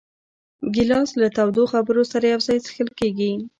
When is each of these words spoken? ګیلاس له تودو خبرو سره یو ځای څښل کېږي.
ګیلاس 0.73 1.09
له 1.21 1.27
تودو 1.35 1.63
خبرو 1.73 2.03
سره 2.11 2.25
یو 2.33 2.41
ځای 2.47 2.57
څښل 2.65 2.89
کېږي. 2.99 3.31